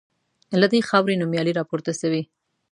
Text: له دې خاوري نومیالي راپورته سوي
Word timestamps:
له 0.61 0.67
دې 0.73 0.81
خاوري 0.89 1.15
نومیالي 1.21 1.53
راپورته 1.59 1.91
سوي 2.01 2.23